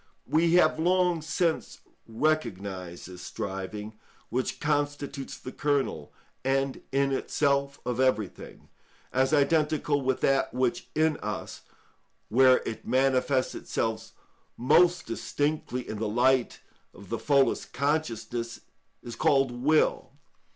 [0.25, 6.11] We have long since recognised this striving, which constitutes the kernel
[6.43, 8.69] and in itself of everything,
[9.13, 11.61] as identical with that which in us,
[12.29, 14.11] where it manifests itself
[14.57, 16.61] most distinctly in the light
[16.95, 18.61] of the fullest consciousness,
[19.03, 20.13] is called will.